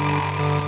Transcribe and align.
Música 0.00 0.59